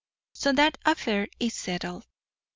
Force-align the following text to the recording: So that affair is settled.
So 0.33 0.51
that 0.53 0.79
affair 0.83 1.27
is 1.39 1.53
settled. 1.53 2.07